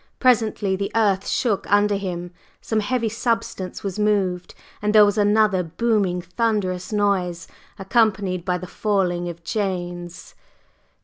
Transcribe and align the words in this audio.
Presently 0.17 0.75
the 0.75 0.91
earth 0.95 1.27
shook 1.27 1.71
under 1.71 1.95
him, 1.95 2.31
some 2.59 2.79
heavy 2.79 3.07
substance 3.07 3.83
was 3.83 3.99
moved, 3.99 4.55
and 4.81 4.95
there 4.95 5.05
was 5.05 5.15
another 5.15 5.61
booming 5.61 6.23
thunderous 6.23 6.91
noise, 6.91 7.47
accompanied 7.77 8.43
by 8.43 8.57
the 8.57 8.65
falling 8.65 9.29
of 9.29 9.43
chains. 9.43 10.33